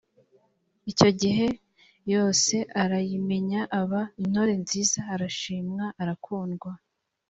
[0.91, 1.47] icyo gihe
[2.13, 6.71] yose arayimenya aba intore nziza arashimwa arakundwa